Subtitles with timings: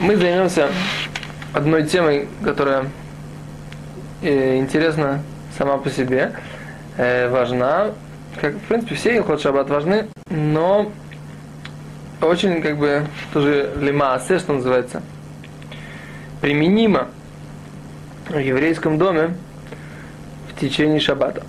[0.00, 0.68] Мы займемся
[1.52, 2.86] одной темой, которая
[4.22, 5.22] э, интересна
[5.56, 6.32] сама по себе,
[6.96, 7.92] э, важна.
[8.40, 10.90] Как, в принципе, все Илхот Шаббат важны, но
[12.20, 15.02] очень, как бы, тоже лимаасе, что называется,
[16.40, 17.08] применимо
[18.28, 19.34] в еврейском доме
[20.50, 21.44] в течение шаббата.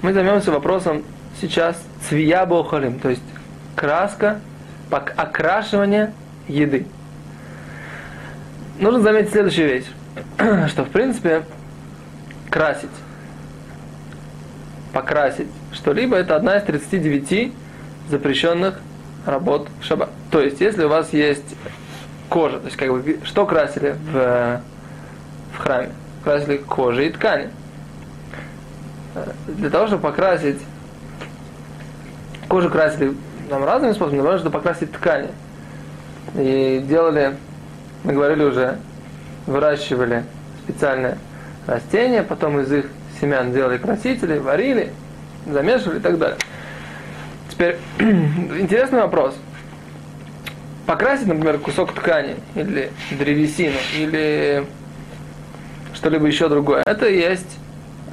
[0.00, 1.04] Мы займемся вопросом
[1.40, 1.76] сейчас
[2.08, 3.22] цвия бохалим, то есть
[3.76, 4.40] краска,
[4.90, 6.12] окрашивание
[6.48, 6.86] еды.
[8.82, 9.84] Нужно заметить следующую вещь,
[10.68, 11.44] что в принципе
[12.50, 12.90] красить,
[14.92, 17.52] покрасить что-либо это одна из 39
[18.10, 18.80] запрещенных
[19.24, 20.08] работ в.
[20.32, 21.54] То есть, если у вас есть
[22.28, 24.60] кожа, то есть, как бы, что красили в,
[25.52, 25.90] в храме?
[26.24, 27.50] Красили кожи и ткани.
[29.46, 30.58] Для того, чтобы покрасить
[32.48, 33.14] кожу красили
[33.48, 35.28] там разными способами, но можно покрасить ткани.
[36.34, 37.36] И делали,
[38.04, 38.78] мы говорили уже,
[39.46, 40.24] выращивали
[40.64, 41.18] специальные
[41.66, 42.86] растения, потом из их
[43.20, 44.92] семян делали красители, варили,
[45.46, 46.38] замешивали и так далее.
[47.48, 49.36] Теперь интересный вопрос.
[50.86, 54.66] Покрасить, например, кусок ткани или древесину или
[55.94, 57.58] что-либо еще другое, это и есть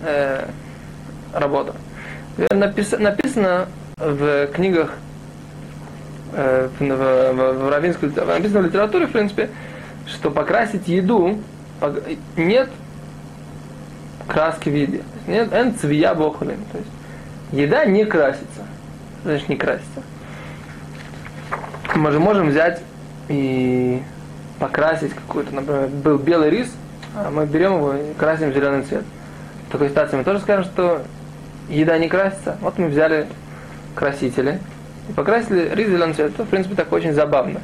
[0.04, 0.46] э,
[1.34, 1.74] работа.
[2.52, 4.92] Написано, написано в книгах,
[6.34, 9.50] э, в, в, в равинской написано в литературе, в принципе,
[10.14, 11.38] что покрасить еду
[12.36, 12.70] нет
[14.28, 15.02] краски в еде.
[15.28, 16.60] Нет эн цвия бохулин.
[16.72, 16.90] То есть
[17.52, 18.66] еда не красится.
[19.24, 20.02] Значит, не красится.
[21.96, 22.82] Мы же можем взять
[23.28, 24.02] и
[24.60, 26.72] покрасить какой-то, например, был белый рис,
[27.16, 29.04] а мы берем его и красим зеленый цвет.
[29.68, 31.02] В такой ситуации мы тоже скажем, что
[31.70, 32.58] еда не красится.
[32.62, 33.28] Вот мы взяли
[33.96, 34.60] красители
[35.10, 36.34] и покрасили рис зеленый цвет.
[36.34, 37.62] Это, в принципе, так очень забавно.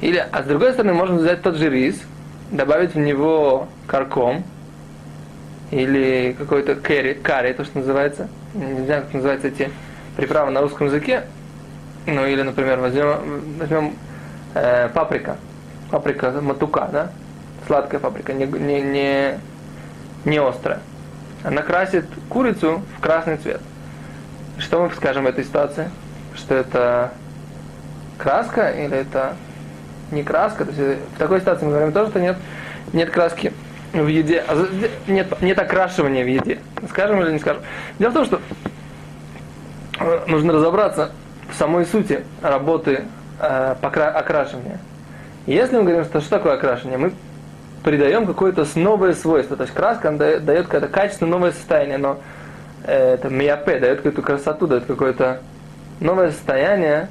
[0.00, 2.00] Или, а с другой стороны, можно взять тот же рис,
[2.50, 4.44] добавить в него карком,
[5.70, 8.28] или какой-то керри, карри, то, что называется.
[8.54, 9.70] Не знаю, как называются эти
[10.16, 11.24] приправы на русском языке.
[12.06, 13.94] Ну, или, например, возьмем, возьмем
[14.54, 15.38] э, паприка.
[15.90, 17.10] Паприка матука, да?
[17.66, 19.40] Сладкая паприка, не, не, не,
[20.24, 20.80] не острая.
[21.42, 23.60] Она красит курицу в красный цвет.
[24.58, 25.90] Что мы скажем в этой ситуации?
[26.34, 27.12] Что это
[28.18, 29.36] краска или это
[30.10, 30.64] не краска?
[30.64, 32.36] То есть в такой ситуации мы говорим то, что нет,
[32.92, 33.52] нет краски
[33.92, 34.66] в еде, а
[35.06, 36.58] нет, нет окрашивания в еде.
[36.90, 37.62] Скажем или не скажем?
[37.98, 38.40] Дело в том, что
[40.00, 41.10] э, нужно разобраться
[41.50, 43.04] в самой сути работы
[43.40, 44.78] э, окрашивания.
[45.46, 47.12] Если мы говорим, что что такое окрашивание, мы
[47.84, 49.56] придаем какое-то новое свойство.
[49.56, 52.18] То есть краска дает, дает какое-то качественное новое состояние, но
[52.84, 55.40] э, это миапе дает какую-то красоту, дает какое-то
[56.00, 57.08] новое состояние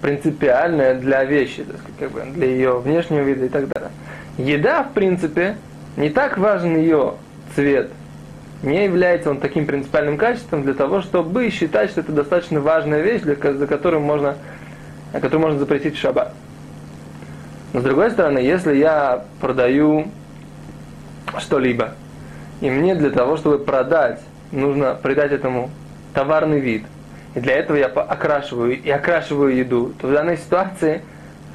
[0.00, 3.90] принципиальное для вещи, то есть, как бы, для ее внешнего вида и так далее.
[4.38, 5.56] Еда, в принципе,
[5.96, 7.14] не так важен ее
[7.54, 7.90] цвет,
[8.62, 13.22] не является он таким принципиальным качеством для того, чтобы считать, что это достаточно важная вещь,
[13.22, 14.36] для, за которую можно,
[15.12, 16.34] которую можно запретить в шаббат.
[17.72, 20.08] Но с другой стороны, если я продаю
[21.38, 21.94] что-либо,
[22.60, 24.20] и мне для того, чтобы продать,
[24.52, 25.70] нужно придать этому
[26.12, 26.84] товарный вид,
[27.34, 31.02] и для этого я окрашиваю и окрашиваю еду, то в данной ситуации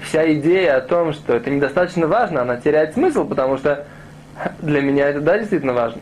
[0.02, 3.86] вся идея о том, что это недостаточно важно, она теряет смысл, потому что
[4.62, 6.02] для меня это да, действительно важно.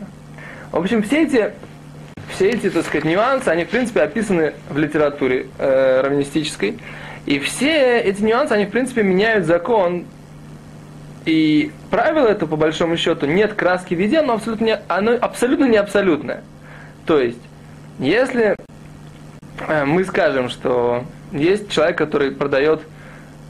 [0.70, 1.52] В общем, все эти,
[2.34, 6.78] все эти, так сказать, нюансы, они, в принципе, описаны в литературе э, раввинистической.
[7.26, 10.04] И все эти нюансы, они, в принципе, меняют закон.
[11.24, 15.64] И правило это, по большому счету, нет краски в виде, но абсолютно не, оно абсолютно
[15.64, 16.42] не абсолютное.
[17.06, 17.40] То есть,
[17.98, 18.56] если
[19.86, 22.80] мы скажем, что есть человек, который продает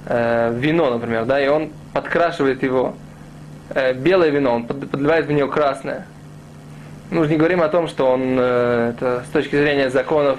[0.06, 2.94] э, вино, например, да, и он подкрашивает его,
[3.70, 6.06] э, белое вино, он подливает в него красное.
[7.10, 10.38] Мы уже не говорим о том, что он э, это, с точки зрения законов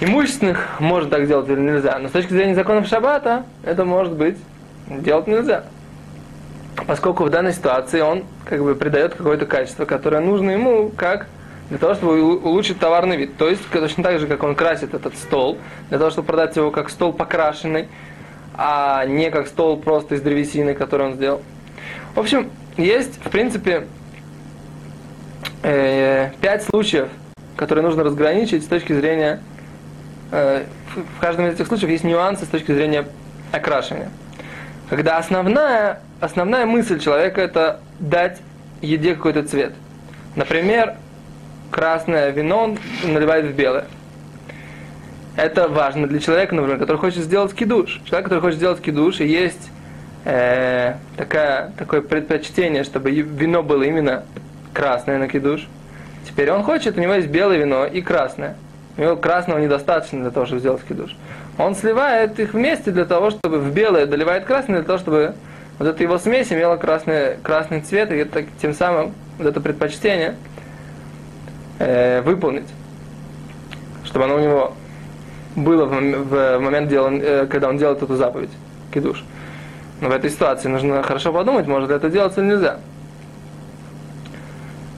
[0.00, 1.98] имущественных может так делать или нельзя.
[1.98, 4.38] Но с точки зрения законов шаббата это может быть
[4.88, 5.64] делать нельзя.
[6.86, 11.26] Поскольку в данной ситуации он как бы придает какое-то качество, которое нужно ему как
[11.70, 13.36] для того, чтобы улучшить товарный вид.
[13.36, 15.58] То есть точно так же, как он красит этот стол,
[15.88, 17.88] для того, чтобы продать его как стол покрашенный,
[18.54, 21.42] а не как стол просто из древесины, который он сделал.
[22.14, 23.86] В общем, есть, в принципе,
[25.62, 27.08] э, пять случаев,
[27.56, 29.40] которые нужно разграничить с точки зрения
[30.34, 30.64] Э,
[31.16, 33.06] в каждом из этих случаев есть нюансы с точки зрения
[33.52, 34.10] окрашивания.
[34.90, 38.40] Когда основная, основная мысль человека это дать
[38.82, 39.74] еде какой-то цвет.
[40.34, 40.96] Например,
[41.70, 43.86] красное вино наливает в белое.
[45.36, 48.00] Это важно для человека, например, который хочет сделать кидуш.
[48.04, 49.70] Человек, который хочет сделать кидуш, и есть
[50.24, 54.24] э, такая, такое предпочтение, чтобы вино было именно
[54.72, 55.66] красное на кидуш.
[56.26, 58.56] Теперь он хочет, у него есть белое вино и красное.
[58.96, 61.16] У него красного недостаточно для того, чтобы сделать кидуш.
[61.58, 65.34] Он сливает их вместе для того, чтобы в белое доливает красное, для того, чтобы
[65.78, 70.36] вот эта его смесь имела красный, красный цвет, и это, тем самым вот это предпочтение
[71.78, 72.68] э, выполнить,
[74.04, 74.74] чтобы оно у него
[75.56, 78.50] было в, в момент, дела, э, когда он делает эту заповедь,
[78.92, 79.24] кидуш.
[80.00, 82.78] Но в этой ситуации нужно хорошо подумать, может это делать или нельзя.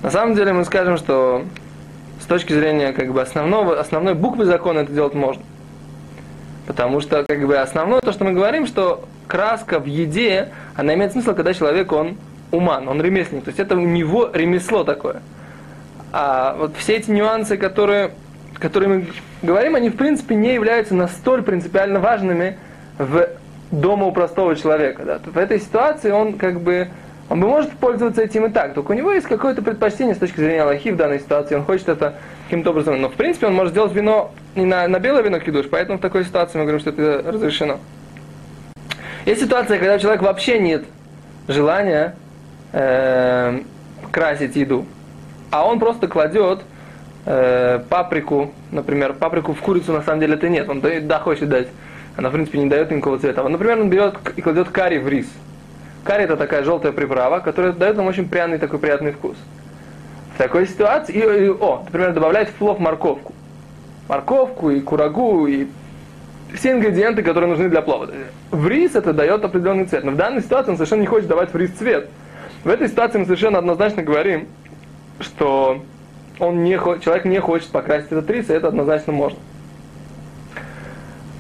[0.03, 1.45] На самом деле мы скажем, что
[2.21, 5.43] с точки зрения как бы основного, основной буквы закона это делать можно.
[6.67, 11.13] Потому что как бы основное то, что мы говорим, что краска в еде, она имеет
[11.13, 12.17] смысл, когда человек, он
[12.51, 13.45] уман, он ремесленник.
[13.45, 15.23] То есть это у него ремесло такое.
[16.13, 18.13] А вот все эти нюансы, которые,
[18.55, 19.07] которые мы
[19.43, 22.59] говорим, они в принципе не являются настолько принципиально важными
[22.99, 23.29] в
[23.71, 25.03] дома у простого человека.
[25.05, 25.21] Да.
[25.25, 26.89] В этой ситуации он как бы
[27.29, 30.37] он бы может пользоваться этим и так, только у него есть какое-то предпочтение с точки
[30.37, 32.15] зрения Аллахи в данной ситуации, он хочет это
[32.45, 33.01] каким-то образом.
[33.01, 36.01] Но в принципе он может сделать вино не на, на белое вино кидуш, поэтому в
[36.01, 37.81] такой ситуации мы говорим, что это разрешено.
[39.25, 40.85] Есть ситуация, когда у человека вообще нет
[41.49, 42.15] желания
[42.73, 43.61] э,
[44.13, 44.87] красить еду,
[45.51, 46.61] а он просто кладет
[47.25, 51.69] э, паприку, например, паприку в курицу на самом деле это нет, он да, хочет дать,
[52.17, 53.43] она в принципе не дает никакого цвета.
[53.43, 55.27] Вот, например, он берет и кладет карри в рис.
[56.05, 59.37] Карри это такая желтая приправа, которая дает нам очень пряный такой приятный вкус.
[60.35, 63.35] В такой ситуации, и, и, о, например, добавляет в плов морковку.
[64.09, 65.67] Морковку и курагу, и
[66.55, 68.09] все ингредиенты, которые нужны для плова.
[68.51, 70.05] В рис это дает определенный цвет.
[70.05, 72.09] Но в данной ситуации он совершенно не хочет давать в рис цвет.
[72.65, 74.47] В этой ситуации мы совершенно однозначно говорим,
[75.21, 75.83] что
[76.39, 79.39] он не, человек не хочет покрасить этот рис, и это однозначно можно.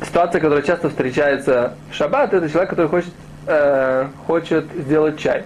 [0.02, 3.12] Ситуация, которая часто встречается в шаббат, это человек, который хочет,
[3.46, 5.44] э, хочет сделать чай.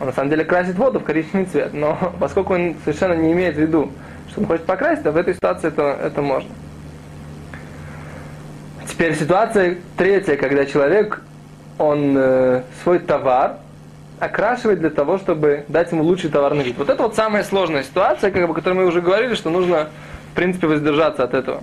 [0.00, 3.56] Он на самом деле красит воду в коричневый цвет, но поскольку он совершенно не имеет
[3.56, 3.90] в виду,
[4.30, 6.50] что он хочет покрасить, то в этой ситуации это, это можно.
[8.88, 11.22] Теперь ситуация третья, когда человек,
[11.78, 13.56] он э, свой товар
[14.18, 16.76] окрашивает для того, чтобы дать ему лучший товарный вид.
[16.78, 19.88] Вот это вот самая сложная ситуация, как бы, о которой мы уже говорили, что нужно,
[20.32, 21.62] в принципе, воздержаться от этого.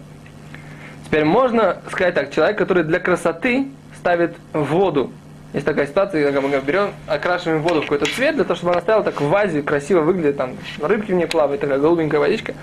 [1.05, 3.67] Теперь можно сказать так, человек, который для красоты
[3.97, 5.11] ставит воду.
[5.53, 8.81] Есть такая ситуация, когда мы берем, окрашиваем воду в какой-то цвет, для того, чтобы она
[8.81, 12.55] стояла так в вазе, красиво выглядит, там рыбки в ней плавают, такая голубенькая водичка.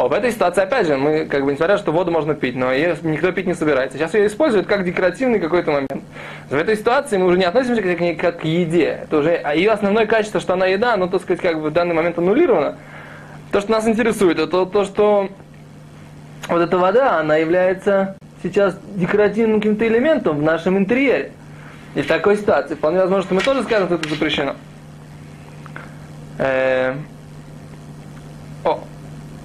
[0.00, 2.72] О, в этой ситуации, опять же, мы, как бы, несмотря что воду можно пить, но
[2.72, 3.98] ее никто пить не собирается.
[3.98, 6.02] Сейчас ее используют как декоративный какой-то момент.
[6.48, 9.00] В этой ситуации мы уже не относимся к ней как к еде.
[9.02, 11.72] Это уже, а ее основное качество, что она еда, оно, так сказать, как бы в
[11.74, 12.78] данный момент аннулировано.
[13.52, 15.28] То, что нас интересует, это то, что
[16.48, 21.32] вот эта вода, она является сейчас декоративным каким-то элементом в нашем интерьере.
[21.94, 24.56] И в такой ситуации вполне возможно, что мы тоже скажем, что это запрещено.
[26.38, 26.94] Э,
[28.64, 28.80] о,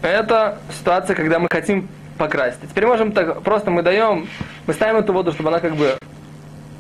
[0.08, 1.88] это ситуация, когда мы хотим
[2.18, 2.62] покрасить.
[2.70, 4.28] Теперь можем так, просто мы даем,
[4.68, 5.98] мы ставим эту воду, чтобы она как бы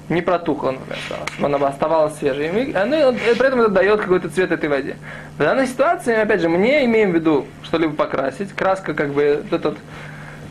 [0.09, 0.97] не протухла, например,
[1.33, 2.65] чтобы она оставалась свежей.
[2.65, 4.97] И она, при этом это дает какой-то цвет этой воде.
[5.35, 8.53] В данной ситуации, опять же, мы не имеем в виду что-либо покрасить.
[8.53, 9.77] Краска, как бы, этот,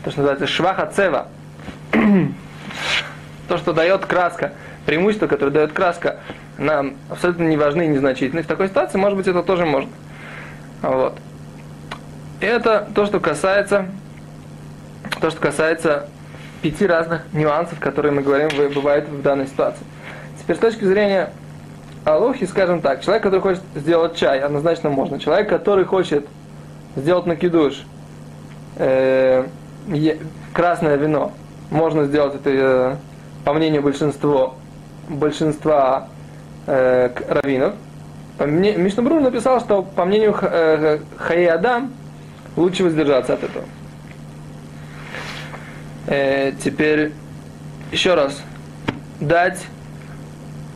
[0.03, 1.27] то, что называется шваха цева.
[3.47, 4.53] то, что дает краска,
[4.85, 6.17] преимущество, которое дает краска,
[6.57, 8.43] нам абсолютно не важны и незначительны.
[8.43, 9.91] В такой ситуации, может быть, это тоже можно.
[10.81, 11.17] Вот.
[12.45, 13.87] Это то, что касается,
[15.19, 16.07] то, что касается
[16.61, 19.83] пяти разных нюансов, которые мы говорим, бывают в данной ситуации.
[20.39, 21.31] Теперь с точки зрения
[22.05, 25.19] Алухи, скажем так, человек, который хочет сделать чай, однозначно можно.
[25.19, 26.27] Человек, который хочет
[26.95, 27.83] сделать накидуш,
[28.77, 29.45] э,
[30.53, 31.31] красное вино,
[31.71, 32.95] можно сделать это, э,
[33.43, 34.53] по мнению большинства,
[35.09, 36.09] большинства
[36.67, 37.73] э, раввинов.
[38.39, 41.91] Мишнабрур написал, что по мнению э, Хаи Адам,
[42.55, 43.65] лучше воздержаться от этого.
[46.07, 47.11] Э, теперь
[47.91, 48.41] еще раз
[49.19, 49.65] дать,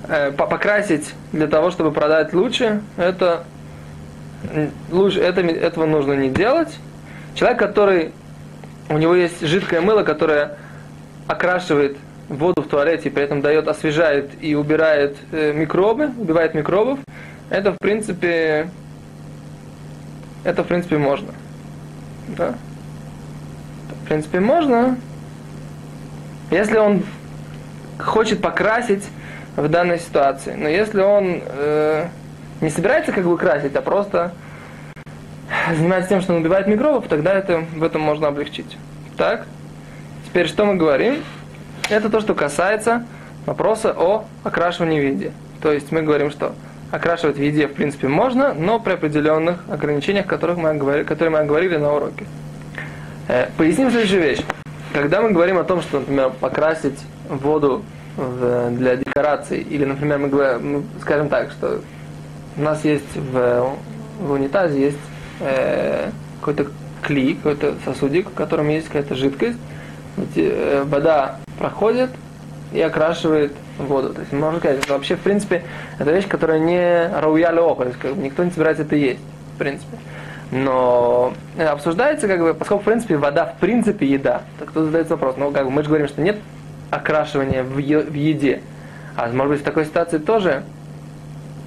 [0.08, 3.44] э, покрасить для того, чтобы продать лучше, это
[4.92, 6.78] лучше это, этого нужно не делать.
[7.36, 8.12] Человек, который
[8.90, 10.58] у него есть жидкое мыло, которое
[11.28, 17.00] окрашивает воду в туалете, и при этом дает, освежает и убирает э, микробы, убивает микробов,
[17.50, 18.70] это в принципе,
[20.44, 21.30] это в принципе можно.
[22.38, 22.56] Да?
[24.04, 24.98] В принципе, можно.
[26.52, 27.04] Если он
[28.00, 29.04] хочет покрасить
[29.56, 30.54] в данной ситуации.
[30.54, 32.08] Но если он э,
[32.62, 34.34] не собирается как бы красить, а просто
[35.76, 38.78] занимается тем, что он убивает микробов, тогда это, в этом можно облегчить.
[39.18, 39.46] Так?
[40.26, 41.24] Теперь что мы говорим?
[41.90, 43.06] Это то, что касается
[43.46, 45.32] вопроса о окрашивании в виде.
[45.62, 46.56] То есть мы говорим, что
[46.92, 51.40] окрашивать в еде в принципе можно, но при определенных ограничениях, которых мы оговорили, которые мы
[51.40, 52.26] оговорили на уроке.
[53.28, 54.40] Э, поясним следующую вещь.
[54.94, 57.84] Когда мы говорим о том, что, например, покрасить воду
[58.18, 61.82] в, для декорации, или, например, мы, говорим, скажем так, что
[62.58, 63.76] у нас есть в,
[64.20, 64.98] в унитазе есть
[65.42, 66.72] э, какой-то
[67.04, 69.60] клей, какой-то сосудик, в котором есть какая-то жидкость,
[70.36, 72.10] э, вода проходит
[72.74, 73.54] и окрашивает
[73.86, 74.14] воду.
[74.14, 75.64] То есть можно сказать, что вообще, в принципе,
[75.98, 79.22] это вещь, которая не рауяля оха, то есть как бы, никто не собирается это есть,
[79.56, 79.98] в принципе.
[80.52, 85.36] Но обсуждается, как бы, поскольку, в принципе, вода в принципе еда, так тут задается вопрос,
[85.38, 86.38] ну, как бы мы же говорим, что нет
[86.90, 88.62] окрашивания в, е- в еде.
[89.16, 90.64] А может быть в такой ситуации тоже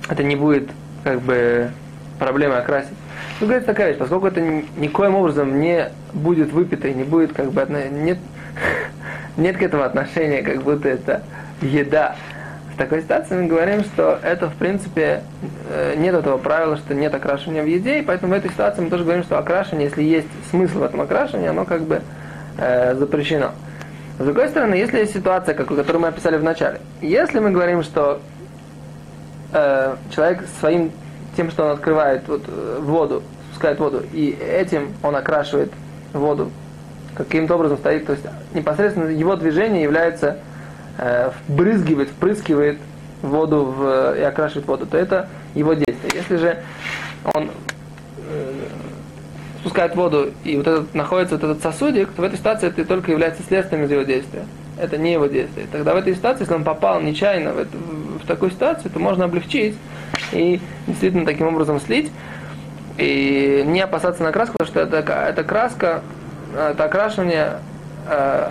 [0.09, 0.71] это не будет
[1.05, 1.71] как бы
[2.19, 2.91] проблемой окрасить.
[3.41, 7.53] Ну, говорится такая вещь, поскольку это никоим образом не будет выпито и не будет как
[7.53, 8.19] бы нет,
[9.37, 11.23] нет к этому отношения, как будто это
[11.63, 12.17] еда.
[12.75, 15.23] В такой ситуации мы говорим, что это, в принципе,
[15.71, 18.91] э, нет этого правила, что нет окрашивания в еде, и поэтому в этой ситуации мы
[18.91, 22.01] тоже говорим, что окрашивание, если есть смысл в этом окрашивании, оно как бы
[22.59, 23.53] э, запрещено.
[24.19, 27.83] С другой стороны, если есть ситуация, как, которую мы описали в начале, если мы говорим,
[27.83, 28.21] что
[29.53, 30.93] э, человек своим
[31.37, 35.73] тем, что он открывает вот, э, воду, спускает воду, и этим он окрашивает
[36.13, 36.51] воду,
[37.15, 40.39] каким-то образом стоит, то есть непосредственно его движение является
[41.49, 42.79] вбрызгивает, впрыскивает
[43.23, 46.13] воду в, и окрашивает воду, то это его действие.
[46.15, 46.59] Если же
[47.35, 47.51] он
[48.29, 48.53] э,
[49.61, 53.13] спускает воду и вот этот находится вот этот сосудик, то в этой ситуации это только
[53.13, 54.45] является следствием из его действия.
[54.79, 55.67] Это не его действие.
[55.71, 57.79] Тогда в этой ситуации, если он попал нечаянно в, эту,
[58.23, 59.77] в такую ситуацию, то можно облегчить
[60.33, 62.11] и действительно таким образом слить
[62.99, 66.03] и не опасаться на краску, потому что это, это краска,
[66.57, 67.59] это окрашивание
[68.09, 68.49] э,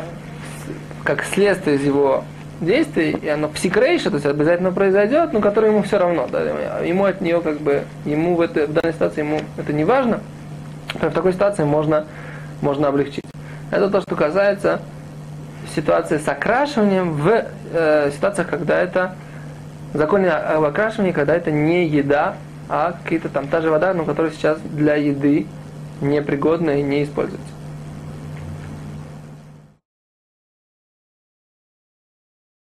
[1.03, 2.23] как следствие из его
[2.61, 6.27] действий, и оно псикрейша, то есть обязательно произойдет, но которое ему все равно.
[6.31, 9.83] Да, ему от нее как бы, ему в, этой, в данной ситуации ему это не
[9.83, 10.21] важно,
[10.93, 12.05] в такой ситуации можно,
[12.61, 13.25] можно облегчить.
[13.71, 14.81] Это то, что касается
[15.75, 19.15] ситуации с окрашиванием в э, ситуациях, когда это
[19.93, 22.35] законе об окрашивании, когда это не еда,
[22.69, 25.47] а какие-то там та же вода, но которая сейчас для еды
[26.01, 27.47] непригодна и не используется.